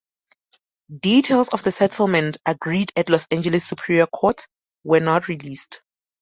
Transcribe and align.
Details 1.01 1.49
of 1.49 1.61
the 1.61 1.71
settlement, 1.71 2.37
agreed 2.43 2.91
at 2.95 3.07
Los 3.11 3.27
Angeles 3.29 3.67
Superior 3.67 4.07
Court, 4.07 4.47
were 4.83 4.99
not 4.99 5.27
released. 5.27 5.79